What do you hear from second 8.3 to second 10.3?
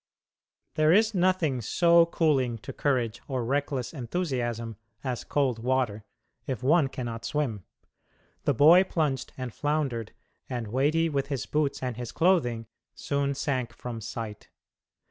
The boy plunged and floundered,